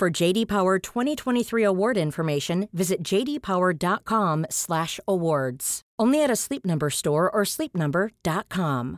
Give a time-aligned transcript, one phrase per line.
[0.00, 5.80] For JD Power 2023 award information, visit jdpower.com/awards.
[6.02, 8.96] Only at a Sleep Number store or sleepnumber.com.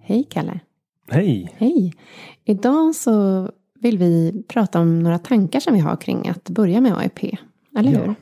[0.00, 0.60] Hej Kalle!
[1.10, 1.52] Hej!
[1.56, 1.92] Hej!
[2.44, 3.48] Idag så
[3.80, 7.38] vill vi prata om några tankar som vi har kring att börja med AIP.
[7.78, 7.98] Eller Ja.
[8.00, 8.14] hur?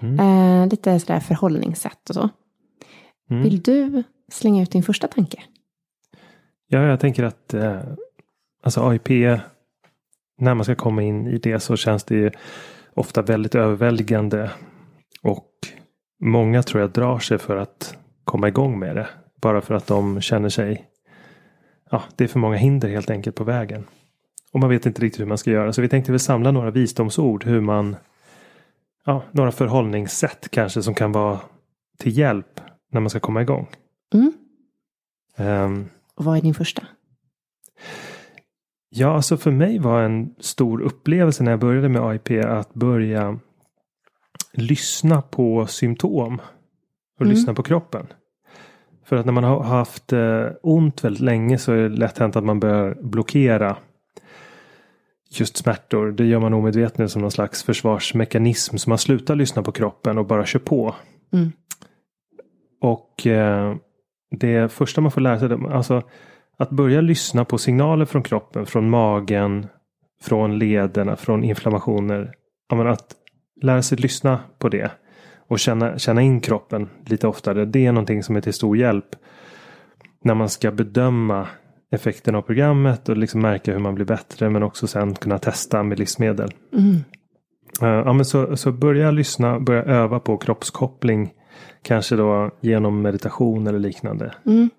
[0.00, 0.20] Mm.
[0.20, 2.28] Eh, lite sådär förhållningssätt och så.
[3.30, 3.42] Mm.
[3.42, 4.02] Vill du
[4.32, 5.42] slänga ut din första tanke?
[6.66, 7.80] Ja, jag tänker att eh,
[8.62, 9.08] alltså AIP,
[10.38, 12.30] när man ska komma in i det så känns det ju
[12.94, 14.50] ofta väldigt överväldigande.
[15.22, 15.50] Och
[16.20, 19.08] många tror jag drar sig för att komma igång med det.
[19.40, 20.84] Bara för att de känner sig,
[21.90, 23.84] ja, det är för många hinder helt enkelt på vägen.
[24.52, 25.72] Och man vet inte riktigt hur man ska göra.
[25.72, 27.96] Så vi tänkte väl samla några visdomsord hur man,
[29.04, 31.40] ja, några förhållningssätt kanske som kan vara
[31.98, 32.60] till hjälp
[32.92, 33.66] när man ska komma igång.
[34.14, 35.88] Mm.
[36.14, 36.82] Och vad är din första?
[38.90, 43.38] Ja, alltså för mig var en stor upplevelse när jag började med AIP att börja
[44.52, 46.40] lyssna på symptom.
[47.18, 47.34] Och Mm.
[47.34, 48.06] lyssna på kroppen.
[49.04, 52.36] För att när man har haft eh, ont väldigt länge så är det lätt hänt
[52.36, 53.76] att man börjar blockera
[55.30, 56.12] just smärtor.
[56.12, 58.76] Det gör man omedvetet som någon slags försvarsmekanism.
[58.76, 60.94] Så man slutar lyssna på kroppen och bara kör på.
[61.32, 61.52] Mm.
[62.80, 63.76] Och eh,
[64.30, 66.02] det första man får lära sig, alltså
[66.58, 69.66] att börja lyssna på signaler från kroppen, från magen,
[70.22, 72.34] från lederna, från inflammationer.
[72.72, 73.14] Att
[73.62, 74.90] lära sig lyssna på det
[75.48, 77.64] och känna, känna in kroppen lite oftare.
[77.64, 79.16] Det är någonting som är till stor hjälp
[80.24, 81.46] när man ska bedöma
[81.90, 85.82] effekten av programmet och liksom märka hur man blir bättre men också sen kunna testa
[85.82, 86.50] med livsmedel.
[86.72, 86.94] Mm.
[87.82, 91.30] Eh, Ja, men så, så börja lyssna, börja öva på kroppskoppling.
[91.82, 94.34] Kanske då genom meditation eller liknande.
[94.46, 94.70] Mm.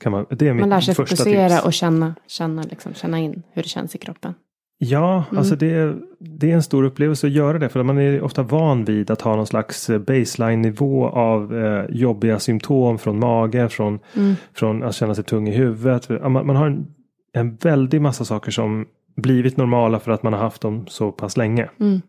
[0.00, 1.64] Kan man, det är Man lär sig fokusera tips.
[1.64, 4.34] och känna, känna, liksom, känna in hur det känns i kroppen.
[4.78, 5.38] Ja, Mm.
[5.38, 7.68] alltså det, är- det är en stor upplevelse att göra det.
[7.68, 12.38] För man är ofta van vid att ha någon slags eh, baseline-nivå av eh, jobbiga
[12.38, 14.34] symptom från mage, från, Mm.
[14.54, 16.08] från att känna sig tung i huvudet.
[16.08, 16.86] Man, man har en,
[17.32, 21.36] en väldig massa saker som blivit normala för att man har haft dem så pass
[21.36, 21.68] länge.
[21.80, 22.00] Mm.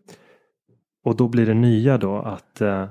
[1.04, 2.84] Och då blir det nya då att eh,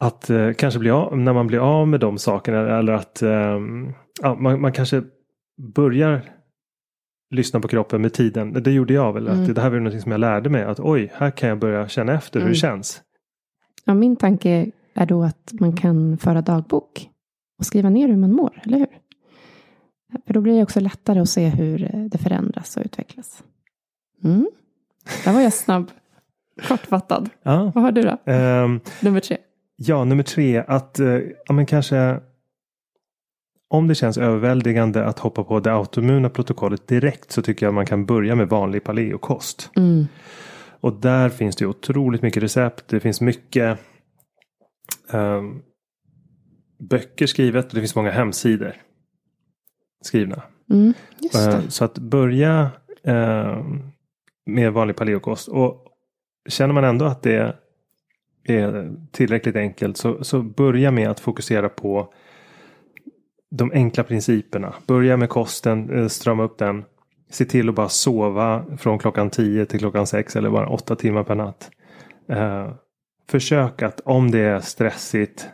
[0.00, 3.58] att eh, kanske bli av, när man blir av med de sakerna eller att eh,
[4.22, 5.02] ja, man, man kanske
[5.74, 6.22] börjar
[7.34, 8.52] lyssna på kroppen med tiden.
[8.52, 9.28] Det gjorde jag väl.
[9.28, 9.42] Mm.
[9.42, 10.62] Att det här var något som jag lärde mig.
[10.62, 12.52] Att oj, här kan jag börja känna efter hur Mm.
[12.52, 13.02] det känns.
[13.84, 17.08] Ja, min tanke är då att man kan föra dagbok
[17.58, 18.88] och skriva ner hur man mår, eller hur?
[20.26, 23.42] För då blir det också lättare att se hur eh, det förändras och utvecklas.
[24.24, 24.50] Mm.
[25.24, 25.90] Där var jag snabb.
[26.68, 27.30] Kortfattad.
[27.42, 27.72] Ja.
[27.74, 28.18] Vad har du då?
[28.32, 29.36] Ehm, Nummer tre.
[29.82, 30.64] Ja, nummer tre.
[30.68, 32.20] Att eh, ja, men kanske
[33.68, 37.86] om det känns överväldigande att hoppa på det autoimmuna protokollet direkt så tycker jag man
[37.86, 39.70] kan börja med vanlig paleokost.
[39.76, 40.06] Mm.
[40.80, 42.88] Och där finns det otroligt mycket recept.
[42.88, 43.78] Det finns mycket
[45.12, 45.62] ehm,
[46.78, 48.72] böcker skrivet och det finns många hemsidor
[50.04, 50.42] skrivna.
[50.70, 50.94] Mm.
[51.34, 51.60] Eh.
[51.68, 52.70] Så att börja
[53.04, 53.82] ehm,
[54.46, 55.48] med vanlig paleokost.
[55.48, 55.86] Och
[56.48, 57.56] känner man ändå att det
[58.58, 62.12] är tillräckligt enkelt så, så börja med att fokusera på
[63.50, 64.74] de enkla principerna.
[64.86, 66.84] Börja med kosten, eh, strama upp den.
[67.30, 71.22] Se till att bara sova från klockan 10 till klockan 6 eller bara 8 timmar
[71.24, 71.70] per natt.
[72.28, 72.72] Eh,
[73.30, 75.48] försök att om det är stressigt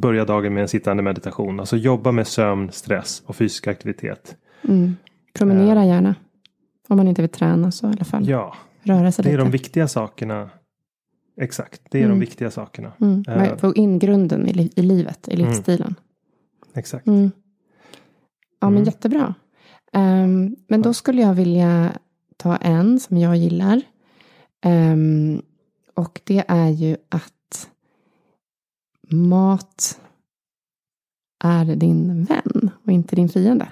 [0.00, 1.60] börja dagen med en sittande meditation.
[1.60, 4.36] Alltså jobba med sömn, stress och fysisk aktivitet.
[4.68, 4.96] Mm.
[5.34, 6.14] Promenera gärna.
[6.88, 8.28] Om man inte vill träna så i alla fall.
[8.28, 9.44] Ja, Röra sig det är lite.
[9.44, 10.50] de viktiga sakerna.
[11.40, 12.18] Exakt, det är Mm.
[12.18, 12.92] de viktiga sakerna.
[13.00, 13.24] Mm.
[13.28, 13.56] Eh.
[13.56, 15.46] Få in grunden i, li- i livet, i Mm.
[15.48, 15.94] livsstilen.
[16.74, 17.06] Exakt.
[17.06, 17.30] Mm.
[18.60, 18.84] Ja, men Mm.
[18.84, 19.34] jättebra.
[19.92, 21.92] Ehm, men då skulle jag vilja
[22.36, 23.82] ta en som jag gillar.
[24.64, 25.42] Ehm,
[25.94, 27.68] och det är ju att
[29.10, 30.00] mat
[31.44, 33.68] är din vän och inte din fiende.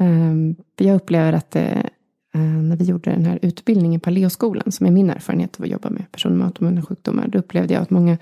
[0.00, 1.90] Um, jag upplever att det,
[2.38, 5.90] när vi gjorde den här utbildningen på Leoskolan, som är min erfarenhet av att jobba
[5.90, 8.18] med personer med autoimmuna sjukdomar, då upplevde jag att många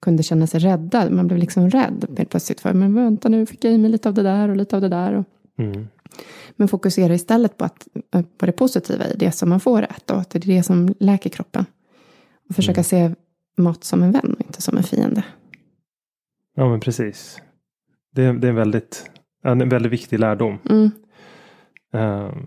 [0.00, 1.10] kunde känna sig rädda.
[1.10, 4.08] Man blev liksom rädd helt plötsligt för, men vänta nu fick jag i mig lite
[4.08, 5.12] av det där och lite av det där.
[5.14, 5.24] Och,
[5.58, 5.88] Mm.
[6.56, 10.14] men fokusera istället på, att, eh, på det positiva i det som man får äta
[10.14, 11.64] och att det är det som läker kroppen.
[12.48, 12.84] Och försöka Mm.
[12.84, 13.10] se
[13.56, 15.24] mat som en vän och inte som en fiende.
[16.56, 17.38] Ja men precis.
[18.14, 19.10] Det, är- det är en väldigt,
[19.44, 20.58] en väldigt viktig lärdom.
[20.70, 20.90] Mm.
[21.92, 22.46] Ehm,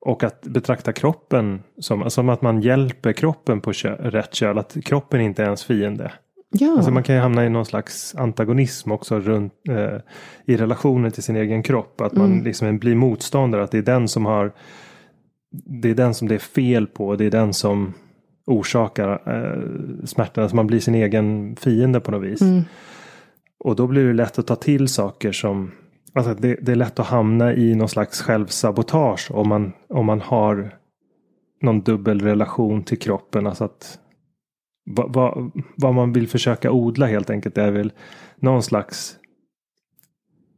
[0.00, 4.58] och att betrakta kroppen som, som att man hjälper kroppen på kö, rätt köl.
[4.58, 6.12] Att kroppen inte är ens fiende.
[6.50, 9.98] Ja, Alltså man kan ju hamna i någon slags antagonism också runt, eh,
[10.44, 12.00] i relationen till sin egen kropp.
[12.00, 12.44] Att man Mm.
[12.44, 13.62] liksom blir motståndare.
[13.62, 14.52] Att det är den som har
[15.82, 17.16] det är den som det är fel på.
[17.16, 17.94] Det är den som
[18.46, 20.42] orsakar eh, smärtan.
[20.42, 22.40] Alltså man blir sin egen fiende på något vis.
[22.40, 22.62] mm.
[23.60, 25.70] Och då blir det lätt att ta till saker som
[26.14, 30.20] Alltså det, det är lätt att hamna i någon slags självsabotage om man, om man
[30.20, 30.74] har
[31.62, 33.46] någon dubbel relation till kroppen.
[33.46, 33.98] Alltså att
[34.90, 37.92] vad, vad, vad man vill försöka odla helt enkelt är väl
[38.36, 39.16] någon slags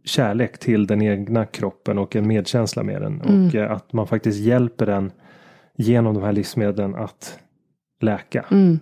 [0.05, 3.21] kärlek till den egna kroppen och en medkänsla med den.
[3.21, 3.47] Mm.
[3.47, 5.13] Och eh, att man faktiskt hjälper den
[5.77, 7.39] genom de här livsmedlen att
[8.01, 8.45] läka.
[8.51, 8.79] Mm.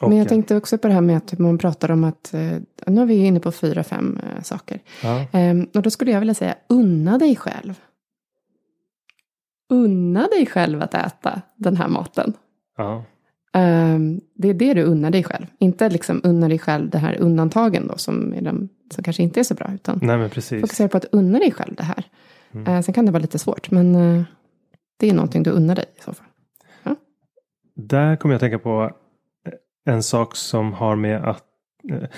[0.00, 2.56] Och, Men jag tänkte också på det här med att man pratar om att, eh,
[2.86, 4.80] nu är vi inne på fyra, fem eh, saker.
[5.02, 7.80] ja, Ehm, och då skulle jag vilja säga, unna dig själv.
[9.70, 12.32] Unna dig själv att äta den här maten.
[12.76, 13.04] ja,
[13.52, 15.46] Ehm, det är det du unnar dig själv.
[15.58, 19.40] Inte liksom unna dig själv det här undantagen då, som, är de, som kanske inte
[19.40, 19.70] är så bra.
[19.74, 20.60] Utan nej men precis.
[20.60, 22.04] fokusera på att unna dig själv det här.
[22.54, 22.66] Mm.
[22.66, 24.22] Eh, sen kan det vara lite svårt, men eh,
[24.96, 26.26] det är någonting du unnar dig i så fall.
[27.80, 28.90] Där kommer jag att tänka på
[29.88, 31.44] en sak som har med att
[31.90, 32.08] eh,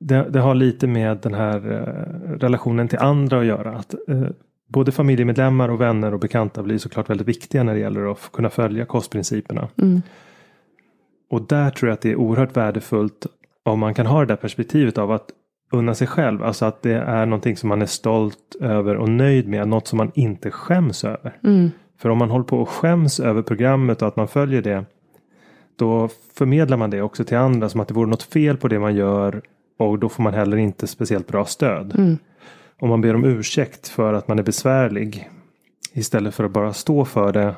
[0.00, 3.76] det, det har lite med den här eh, relationen till andra att göra.
[3.76, 4.28] Att, eh,
[4.68, 8.50] både familjemedlemmar och vänner och bekanta blir såklart väldigt viktiga när det gäller att kunna
[8.50, 9.68] följa kostprinciperna.
[9.76, 10.02] Mm.
[11.30, 13.26] Och där tror jag att det är oerhört värdefullt
[13.62, 15.30] om man kan ha det där perspektivet av att
[15.72, 16.42] unna sig själv.
[16.42, 19.68] Alltså att det är någonting som man är stolt över och nöjd med.
[19.68, 21.36] Något som man inte skäms över.
[21.44, 21.70] Mm.
[21.98, 24.84] För om man håller på och skäms över programmet och att man följer det.
[25.78, 28.78] Då förmedlar man det också till andra som att det vore något fel på det
[28.78, 29.42] man gör.
[29.78, 31.94] Och då får man heller inte speciellt bra stöd.
[31.98, 32.18] Mm.
[32.80, 35.30] Om man ber om ursäkt för att man är besvärlig.
[35.92, 37.54] Istället för att bara stå för det.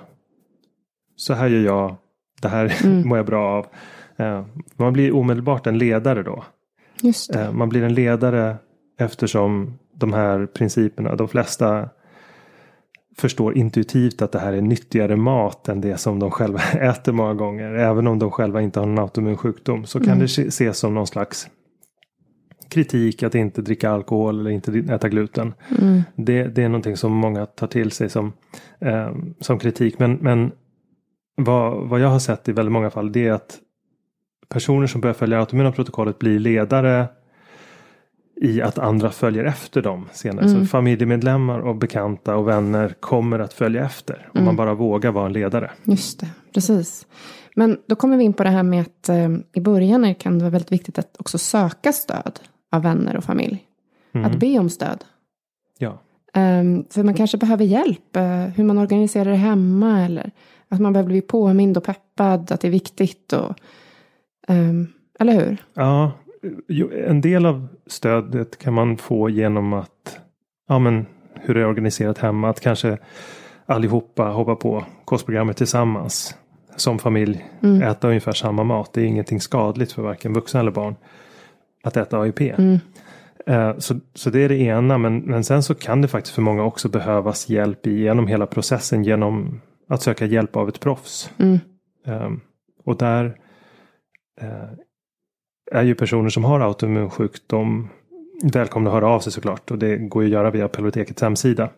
[1.17, 1.95] Så här gör jag.
[2.43, 3.09] Det här Mm.
[3.09, 3.67] mår jag bra av.
[4.17, 4.45] Eh,
[4.77, 6.45] Man blir omedelbart en ledare då.
[7.03, 7.41] Just det.
[7.45, 8.57] Eh, Man blir en ledare
[8.99, 11.89] eftersom de här principerna, de flesta
[13.21, 17.35] förstår intuitivt att det här är nyttigare mat än det som de själva äter många
[17.35, 17.75] gånger.
[17.75, 20.19] Även om de själva inte har någon autoimmun sjukdom så kan Mm.
[20.19, 21.49] det se- ses som någon slags
[22.69, 25.55] kritik att inte dricka alkohol eller inte äta gluten.
[25.81, 26.03] Mm.
[26.17, 28.33] Det, det är någonting som många tar till sig som,
[28.81, 29.11] eh,
[29.41, 29.99] som kritik.
[29.99, 30.53] Men, men
[31.37, 33.59] vad, vad jag har sett i väldigt många fall det är att
[34.49, 37.07] personer som börjar följa autoimmuna protokollet blir ledare
[38.43, 40.47] i att andra följer efter dem senare.
[40.47, 40.61] Mm.
[40.61, 44.15] Så familjemedlemmar och bekanta och vänner kommer att följa efter.
[44.35, 44.45] Om Mm.
[44.45, 45.71] man bara vågar vara en ledare.
[45.85, 47.07] Just det, precis.
[47.57, 50.45] Men då kommer vi in på det här med att eh, i början kan det
[50.45, 52.41] vara väldigt viktigt att också söka stöd
[52.73, 53.65] av vänner och familj.
[54.15, 54.27] Mm.
[54.31, 55.05] Att be om stöd.
[55.79, 55.99] Ja.
[56.35, 58.17] Ehm, för man kanske behöver hjälp.
[58.17, 60.01] eh, hur man organiserar det hemma.
[60.05, 60.31] Eller
[60.69, 62.53] att man behöver bli påmind och peppad.
[62.53, 63.33] Att det är viktigt.
[63.33, 63.55] Och,
[64.49, 64.87] ehm,
[65.19, 65.57] eller hur?
[65.75, 66.13] Ja,
[67.07, 70.21] en del av stödet kan man få genom att
[70.69, 72.49] ja, men, hur det är organiserat hemma.
[72.51, 72.99] Att kanske
[73.67, 76.37] allihopa hoppa på kostprogrammet tillsammans.
[76.77, 77.83] Som familj Mm.
[77.83, 78.93] äta ungefär samma mat.
[78.93, 80.97] Det är ingenting skadligt för varken vuxna eller barn.
[81.85, 82.41] Att äta AIP.
[82.41, 82.79] Mm.
[83.47, 84.99] Eh, Så, så det är det ena.
[84.99, 89.05] Men, men sen så kan det faktiskt för många också behövas hjälp genom hela processen.
[89.05, 91.31] Genom att söka hjälp av ett proffs.
[91.39, 91.59] Mm.
[92.07, 92.41] Um,
[92.85, 93.37] och där
[94.41, 94.69] eh,
[95.71, 97.89] är ju personer som har autoimmun sjukdom
[98.43, 99.71] välkomna att höra av sig såklart.
[99.71, 101.69] Och det går ju att göra via Apellotekets hemsida.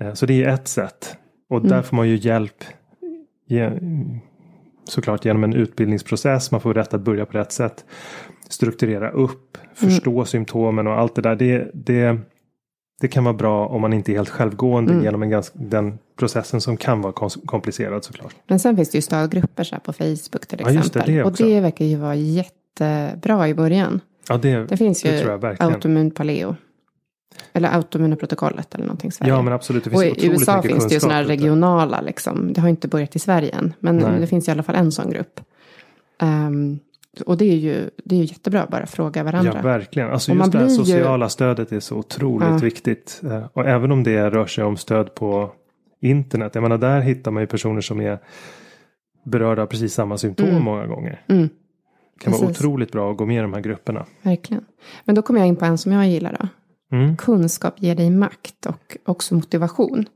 [0.00, 1.16] Eh, så det är ett sätt.
[1.50, 1.82] Och där Mm.
[1.82, 2.64] får man ju hjälp
[4.88, 6.50] såklart genom en utbildningsprocess.
[6.50, 7.84] Man får rätt att börja på rätt sätt.
[8.48, 11.36] Strukturera upp, förstå symptomen och allt det där.
[11.36, 12.18] Det, det,
[13.00, 15.04] det kan vara bra om man inte är helt självgående Mm.
[15.04, 17.12] genom en ganska, den processen som kan vara
[17.46, 18.34] komplicerad såklart.
[18.46, 21.14] Men sen finns det ju stödgrupper så här på Facebook till Ja, just det, exempel.
[21.14, 22.14] det och det verkar ju vara
[22.80, 24.00] jättebra i början.
[24.28, 25.72] Ja, det, Det finns det ju verkligen.
[25.72, 26.56] autoimmun paleo.
[27.52, 29.32] Eller autoimmuna protokollet eller någonting i Sverige.
[29.32, 29.84] Ja, men absolut.
[29.84, 32.52] Det finns och i USA finns det ju sådana här regionala, liksom.
[32.52, 33.72] det har inte börjat i Sverige än.
[33.80, 34.20] Men Nej.
[34.20, 35.40] det finns i alla fall en sån grupp.
[36.22, 36.78] Ehm,
[37.26, 39.52] och det är, ju, det är ju jättebra att bara fråga varandra.
[39.56, 40.10] Ja, verkligen.
[40.10, 42.56] Alltså just det här blir ju- sociala stödet är så otroligt Ja.
[42.56, 43.20] viktigt.
[43.24, 45.52] Eh, Och även om det rör sig om stöd på
[46.00, 46.54] internet.
[46.54, 48.18] Jag menar, där hittar man ju personer som är
[49.24, 50.62] berörda av precis samma symptom Mm.
[50.62, 51.20] många gånger.
[51.28, 51.48] Mm,
[52.18, 52.58] Kan vara Precis.
[52.60, 54.06] otroligt bra att gå med i de här grupperna.
[54.22, 54.64] verkligen.
[55.04, 56.48] Men då kommer jag in på en som jag gillar då.
[56.96, 57.16] Mm.
[57.16, 60.06] Kunskap ger dig makt och också motivation.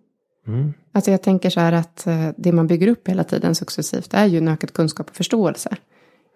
[0.46, 0.72] Mm.
[0.92, 4.26] Alltså jag tänker så här att eh, det man bygger upp hela tiden successivt är
[4.26, 5.76] ju en ökad kunskap och förståelse.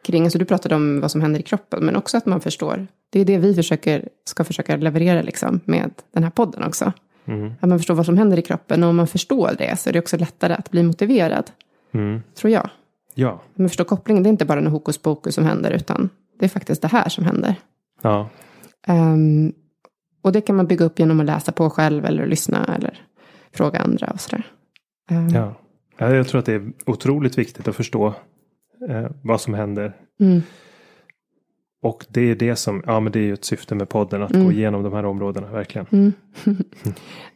[0.05, 2.87] Kring, alltså du pratade om vad som händer i kroppen, men också att man förstår.
[3.11, 6.93] Det är det vi försöker, ska försöka leverera liksom med den här podden också.
[7.27, 7.53] Mm.
[7.61, 9.93] Att man förstår vad som händer i kroppen och om man förstår det så är
[9.93, 11.51] det också lättare att bli motiverad,
[11.95, 12.23] Mm.
[12.35, 12.71] tror jag.
[13.19, 13.43] Ja.
[13.55, 16.09] Man förstår kopplingen, det är inte bara en hokus pokus som händer, utan
[16.39, 17.55] det är faktiskt det här som händer.
[18.03, 18.29] ja.
[18.87, 19.53] Ehm,
[20.23, 22.99] och det kan man bygga upp genom att läsa på själv eller lyssna eller
[23.53, 24.47] fråga andra och sådär.
[25.11, 25.55] Ehm, Ja.
[25.99, 28.15] Ja, Jag tror att det är otroligt viktigt att förstå
[28.89, 29.97] eh, vad som händer.
[30.21, 30.43] Mm.
[31.83, 34.31] Och det är det som, ja men det är ju ett syfte med podden att
[34.35, 34.45] Mm.
[34.47, 35.87] gå igenom de här områdena verkligen.
[35.93, 36.13] Mm.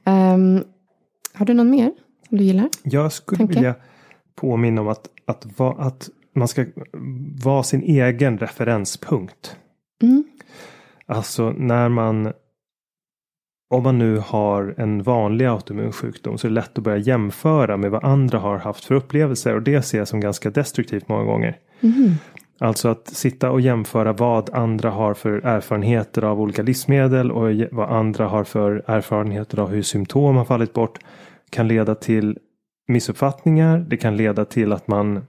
[0.05, 0.65] Ehm,
[1.35, 1.93] har du någon mer
[2.29, 2.69] som du gillar?
[2.83, 3.55] Jag skulle Tänker.
[3.55, 3.75] vilja
[4.41, 6.65] påminna om att, att, va, att man ska
[7.45, 9.57] vara sin egen referenspunkt.
[10.03, 10.25] Mm.
[11.07, 12.33] Alltså när man
[13.71, 17.77] om man nu har en vanlig autoimmun sjukdom så är det lätt att börja jämföra
[17.77, 21.25] med vad andra har haft för upplevelser och det ser jag som ganska destruktivt många
[21.25, 21.59] gånger.
[21.81, 22.15] Mhm.
[22.59, 27.91] Alltså att sitta och jämföra vad andra har för erfarenheter av olika livsmedel och vad
[27.91, 30.99] andra har för erfarenheter av hur symptom har fallit bort
[31.51, 32.39] kan leda till
[32.91, 33.79] missuppfattningar.
[33.79, 35.27] Det kan leda till att man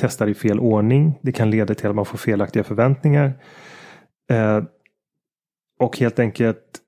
[0.00, 1.18] testar i fel ordning.
[1.22, 3.32] Det kan leda till att man får felaktiga förväntningar.
[4.30, 4.62] Eh,
[5.78, 6.80] och helt enkelt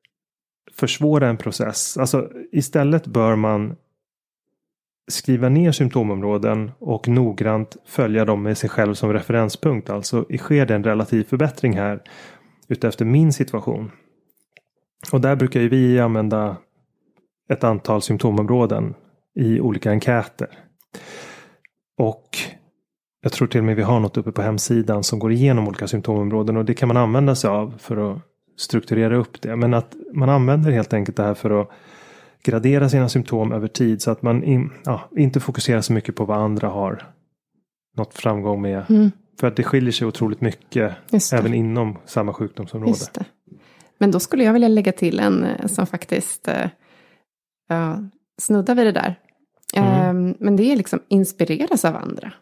[0.72, 1.96] försvåra en process.
[1.96, 3.76] Alltså istället bör man
[5.10, 9.90] skriva ner symptomområden och noggrant följa dem med sig själv som referenspunkt.
[9.90, 12.02] Alltså sker det en relativ förbättring här
[12.68, 13.90] utefter min situation.
[15.12, 16.56] Och där brukar ju vi använda
[17.48, 18.94] ett antal symptomområden
[19.40, 20.48] i olika enkäter.
[21.98, 22.38] Och
[23.22, 25.88] jag tror till och med vi har något uppe på hemsidan som går igenom olika
[25.88, 28.18] symptomområden och det kan man använda sig av för att
[28.56, 29.56] strukturera upp det.
[29.56, 31.70] Men att man använder helt enkelt det här för att
[32.42, 36.24] gradera sina symptom över tid så att man in, ja, inte fokuserar så mycket på
[36.24, 37.06] vad andra har
[37.96, 38.84] nått framgång med.
[38.88, 39.10] Mm.
[39.40, 40.92] För att det skiljer sig otroligt mycket
[41.32, 43.24] även inom samma sjukdomsområde.
[43.98, 46.48] Men då skulle jag vilja lägga till en eh, som faktiskt
[47.68, 47.98] ja,
[48.40, 49.18] snuddar vid det där.
[49.74, 50.28] Mm.
[50.28, 52.32] Eh, men det är liksom inspireras av andra.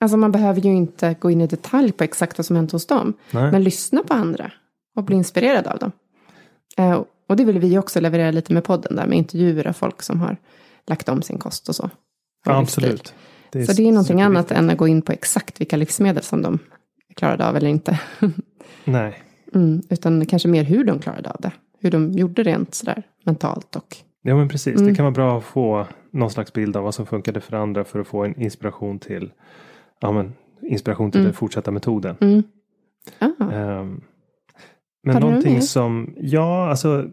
[0.00, 2.86] Alltså man behöver ju inte gå in i detalj på exakt vad som hänt hos
[2.86, 3.14] dem.
[3.30, 3.52] Nej.
[3.52, 4.52] Men lyssna på andra
[4.96, 5.92] och bli inspirerad av dem.
[6.76, 10.02] Eh, och det vill vi också leverera lite med podden där med intervjuer av folk
[10.02, 10.36] som har
[10.86, 11.90] lagt om sin kost och så.
[12.46, 13.14] ja, absolut.
[13.52, 16.58] så det är någonting annat än att gå in på exakt vilka livsmedel som de
[17.16, 18.00] klarade av eller inte.
[18.84, 21.52] Nej, Mm, utan kanske mer hur de klarade av det.
[21.80, 24.74] Hur de gjorde rent sådär mentalt och ja men precis.
[24.74, 24.86] Mm.
[24.86, 27.84] Det kan vara bra att få någon slags bild av vad som funkade för andra
[27.84, 29.32] för att få en inspiration till
[30.00, 31.26] ja, men, inspiration till Mm.
[31.26, 32.16] den fortsatta metoden.
[32.20, 32.42] mm.
[33.52, 34.00] Ehm,
[35.02, 37.04] men Har någonting som, ja alltså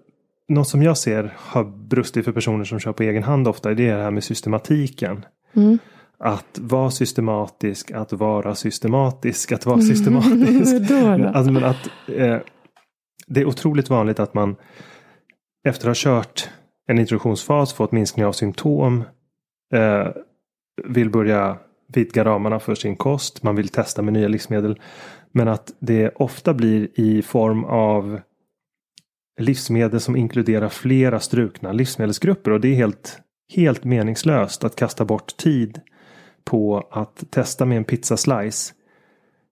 [0.47, 3.87] något som jag ser har brustit för personer som kör på egen hand ofta det
[3.89, 5.25] är det här med systematiken.
[5.53, 5.77] mm.
[6.23, 10.89] Att vara systematisk, att vara systematisk, att vara systematisk.
[10.89, 11.27] Då då?
[11.27, 12.37] Alltså, men att, eh,
[13.27, 14.55] det är otroligt vanligt att man
[15.67, 16.49] efter att ha kört
[16.91, 19.03] en introduktionsfas, fått minskning av symptom,
[19.73, 20.07] eh,
[20.83, 21.57] vill börja
[21.93, 24.79] vidga ramarna för sin kost, man vill testa med nya livsmedel.
[25.31, 28.19] Men att det ofta blir i form av
[29.39, 33.19] livsmedel som inkluderar flera strukna livsmedelsgrupper och det är helt,
[33.53, 35.81] helt meningslöst att kasta bort tid
[36.43, 38.73] på att testa med en pizzaslice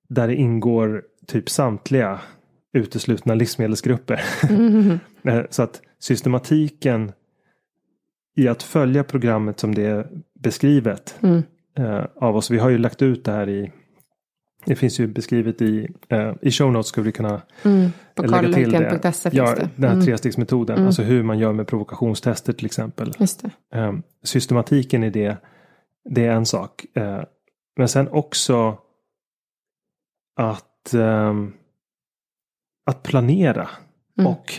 [0.09, 2.19] där det ingår typ samtliga
[2.73, 4.21] uteslutna livsmedelsgrupper.
[4.49, 4.99] Mm.
[5.23, 7.11] Eh, Så att systematiken
[8.39, 10.07] i att följa programmet som det är
[10.39, 11.43] beskrivet Mm.
[11.77, 12.51] eh, av oss.
[12.51, 13.71] Vi har ju lagt ut det här i
[14.65, 17.89] det finns ju beskrivet i, eh, i show notes skulle vi kunna Mm.
[18.15, 19.13] På lägga till det.
[19.31, 19.69] Ja, det.
[19.75, 20.05] den här Mm.
[20.05, 20.75] trestegsmetoden.
[20.75, 20.87] Mm.
[20.87, 23.11] Alltså hur man gör med provokationstester till exempel.
[23.73, 25.37] Eh, systematiken i det,
[26.09, 26.85] det är en sak.
[26.93, 27.23] Eh,
[27.77, 28.77] men sen också
[30.35, 31.53] att, ehm,
[32.85, 33.69] att planera.
[34.19, 34.31] Mm.
[34.31, 34.53] Och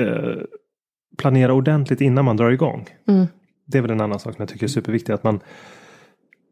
[0.00, 0.42] eh,
[1.18, 2.86] planera ordentligt innan man drar igång.
[3.08, 3.26] Mm.
[3.66, 5.12] Det är väl en annan sak som jag tycker är superviktig.
[5.12, 5.40] Att man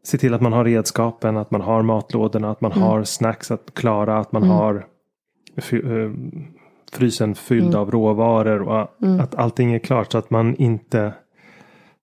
[0.07, 2.83] ser till att man har redskapen, att man har matlådorna, att man Mm.
[2.83, 4.55] har snacks att klara, att man Mm.
[4.55, 4.85] har
[5.73, 6.11] eh,
[6.91, 7.79] frysen fylld Mm.
[7.79, 9.19] av råvaror och Mm.
[9.19, 11.13] att allting är klart så att man inte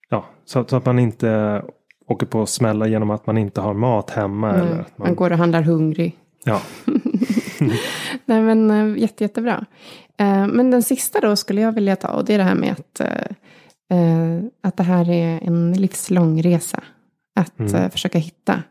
[0.08, 1.62] ja, så, så att man inte
[2.06, 4.52] åker på att smälla genom att man inte har mat hemma.
[4.52, 5.08] Nej, Eller att man...
[5.08, 6.16] man, går och handlar hungrig.
[6.44, 6.60] ja,
[8.24, 9.66] Nej men eh, jätte, jättebra.
[10.18, 12.72] Eh, Men den sista då skulle jag vilja ta och det är det här med
[12.72, 16.82] att, eh, att det här är en livslång resa.
[17.40, 17.90] Att Mm.
[17.90, 18.62] försöka hitta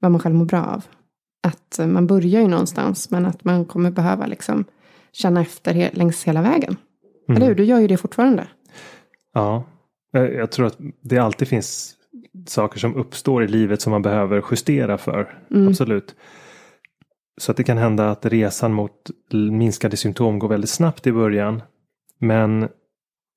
[0.00, 0.84] vad man själv mår bra av.
[1.46, 4.64] Att man börjar ju någonstans men att man kommer behöva liksom
[5.12, 6.76] känna efter längs hela vägen.
[7.28, 7.36] Mm.
[7.36, 7.54] Eller hur?
[7.54, 8.46] Du gör ju det fortfarande.
[9.34, 9.64] Ja,
[10.12, 11.94] jag tror att det alltid finns
[12.46, 15.38] saker som uppstår i livet som man behöver justera för.
[15.50, 15.68] Mm.
[15.68, 16.14] Absolut.
[17.40, 19.10] Så att det kan hända att resan mot
[19.50, 21.62] minskade symptom går väldigt snabbt i början.
[22.18, 22.68] Men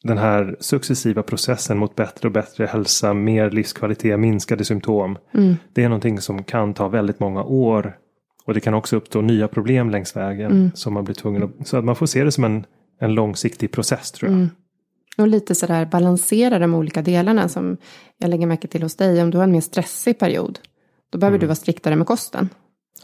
[0.04, 5.18] den här successiva processen mot bättre och bättre hälsa, mer livskvalitet, minskade symptom.
[5.34, 5.56] Mm.
[5.74, 7.98] Det är någonting som kan ta väldigt många år.
[8.46, 10.52] Och det kan också uppstå nya problem längs vägen.
[10.52, 10.72] Mm.
[10.74, 11.68] Som man blir tvungen att...
[11.68, 12.66] Så att man får se det som en,
[13.00, 14.38] en långsiktig process tror jag.
[14.38, 14.50] Mm.
[15.18, 17.78] Och lite sådär balansera de olika delarna som
[18.18, 19.24] jag lägger märke till hos dig.
[19.24, 20.60] Om du har en mer stressig period.
[21.10, 21.40] Då behöver Mm.
[21.42, 22.50] du vara striktare med kosten.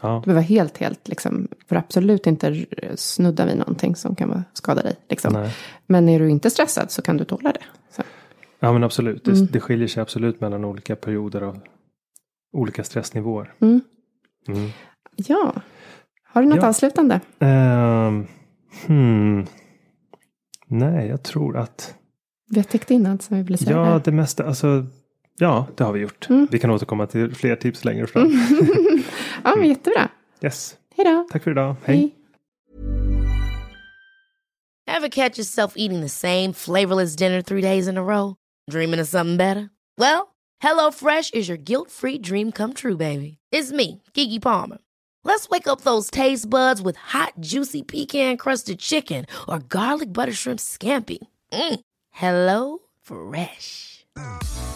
[0.02, 4.82] Ja, Du behöver helt, helt liksom, för absolut inte snudda vid någonting som kan skada
[4.82, 4.96] dig.
[5.08, 5.48] Liksom.
[5.86, 7.62] Men är du inte stressad så kan du tåla det.
[7.90, 8.02] Så.
[8.60, 9.24] Ja men absolut.
[9.24, 9.46] Det, Mm.
[9.52, 11.60] det skiljer sig absolut mellan olika perioder av
[12.52, 13.54] olika stressnivåer.
[13.60, 13.80] Mm.
[14.48, 14.70] Mm.
[15.16, 15.52] Ja.
[16.24, 16.68] Har du något Ja.
[16.68, 17.20] avslutande?
[17.38, 18.26] Ehm,
[18.86, 19.46] hmm.
[20.66, 21.94] Nej, jag tror att
[22.50, 23.70] Vi har täckt in allt som vi ville säga.
[23.76, 24.86] ja, det mesta, alltså
[25.38, 26.26] ja, det har vi gjort.
[26.30, 26.48] Mm.
[26.50, 28.26] Vi kan återkomma till fler tips längre fram.
[29.44, 30.08] ja, men jättebra.
[30.42, 31.26] Yes, Hej då.
[31.30, 31.76] tack för idag.
[31.84, 32.14] Hej.
[34.86, 38.34] Ever catch yourself eating the same flavorless dinner three days in a row?
[38.70, 39.70] Dreaming of something better?
[39.98, 43.38] Well, Hello Fresh is your guilt-free dream come true, baby.
[43.52, 44.78] It's me, Kiki Palmer.
[45.24, 50.32] Let's wake up those taste buds with hot, juicy pecan crusted chicken or garlic butter
[50.32, 51.18] shrimp scampi.
[51.52, 51.80] Mm.
[52.10, 53.99] Hello Fresh.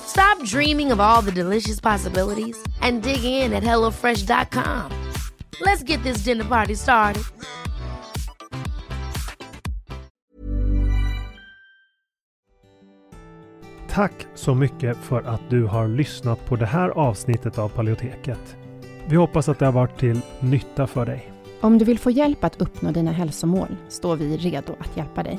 [0.06, 4.90] Stop dreaming of all the delicious possibilities and dig in at HelloFresh.com.
[5.60, 7.22] Let's get this dinner party started.
[13.94, 18.56] Tack så mycket för att du har lyssnat på det här avsnittet av Paleoteket.
[19.08, 21.32] Vi hoppas att det har varit till nytta för dig.
[21.60, 25.38] Om du vill få hjälp att uppnå dina hälsomål står vi redo att hjälpa dig.